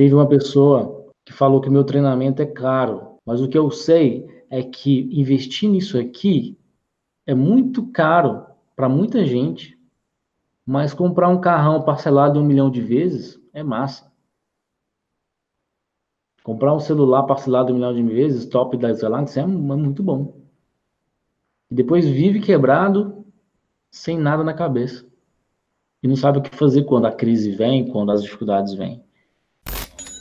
Teve 0.00 0.14
uma 0.14 0.26
pessoa 0.26 1.12
que 1.26 1.32
falou 1.34 1.60
que 1.60 1.68
meu 1.68 1.84
treinamento 1.84 2.40
é 2.40 2.46
caro, 2.46 3.18
mas 3.22 3.42
o 3.42 3.46
que 3.46 3.58
eu 3.58 3.70
sei 3.70 4.26
é 4.48 4.62
que 4.62 5.02
investir 5.12 5.68
nisso 5.68 5.98
aqui 5.98 6.58
é 7.26 7.34
muito 7.34 7.86
caro 7.88 8.46
para 8.74 8.88
muita 8.88 9.26
gente, 9.26 9.78
mas 10.64 10.94
comprar 10.94 11.28
um 11.28 11.38
carrão 11.38 11.82
parcelado 11.82 12.40
um 12.40 12.42
milhão 12.42 12.70
de 12.70 12.80
vezes 12.80 13.38
é 13.52 13.62
massa. 13.62 14.10
Comprar 16.42 16.74
um 16.74 16.80
celular 16.80 17.24
parcelado 17.24 17.70
um 17.70 17.76
milhão 17.76 17.92
de 17.94 18.02
vezes, 18.02 18.46
top 18.46 18.78
das 18.78 19.02
galáxias, 19.02 19.36
é, 19.36 19.42
é 19.42 19.46
muito 19.46 20.02
bom. 20.02 20.34
E 21.70 21.74
depois 21.74 22.08
vive 22.08 22.40
quebrado, 22.40 23.26
sem 23.90 24.16
nada 24.16 24.42
na 24.42 24.54
cabeça. 24.54 25.06
E 26.02 26.08
não 26.08 26.16
sabe 26.16 26.38
o 26.38 26.42
que 26.42 26.56
fazer 26.56 26.84
quando 26.84 27.04
a 27.04 27.12
crise 27.12 27.50
vem, 27.50 27.86
quando 27.86 28.12
as 28.12 28.22
dificuldades 28.22 28.72
vêm. 28.72 29.04